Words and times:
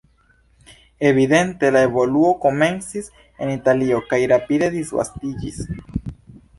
Evidente 1.09 1.69
la 1.75 1.83
evoluo 1.89 2.33
komencis 2.47 3.13
en 3.37 3.55
Italio 3.59 4.03
kaj 4.11 4.23
rapide 4.35 4.75
disvastiĝis. 4.81 5.67